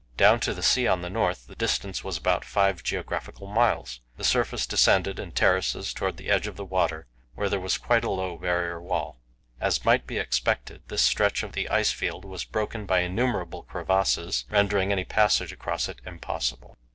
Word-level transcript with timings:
Down 0.17 0.39
to 0.39 0.55
the 0.55 0.63
sea 0.63 0.87
on 0.87 1.03
the 1.03 1.11
north 1.11 1.45
the 1.45 1.53
distance 1.53 2.03
was 2.03 2.17
about 2.17 2.43
five 2.43 2.81
geographical 2.81 3.45
miles. 3.45 3.99
The 4.17 4.23
surface 4.23 4.65
descended 4.65 5.19
in 5.19 5.31
terraces 5.31 5.93
towards 5.93 6.17
the 6.17 6.31
edge 6.31 6.47
of 6.47 6.55
the 6.55 6.65
water, 6.65 7.05
where 7.35 7.49
there 7.49 7.59
was 7.59 7.77
quite 7.77 8.03
a 8.03 8.09
low 8.09 8.35
Barrier 8.35 8.81
wall. 8.81 9.19
As 9.59 9.85
might 9.85 10.07
be 10.07 10.17
expected, 10.17 10.81
this 10.87 11.03
stretch 11.03 11.43
of 11.43 11.51
the 11.51 11.69
ice 11.69 11.91
field 11.91 12.25
was 12.25 12.45
broken 12.45 12.87
by 12.87 13.01
innumerable 13.01 13.61
crevasses, 13.61 14.45
rendering 14.49 14.91
any 14.91 15.05
passage 15.05 15.51
across 15.51 15.87
it 15.87 16.01
impossible. 16.03 16.79